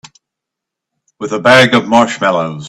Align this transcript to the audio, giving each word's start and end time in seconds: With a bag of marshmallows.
With 1.19 1.31
a 1.31 1.39
bag 1.39 1.75
of 1.75 1.87
marshmallows. 1.87 2.59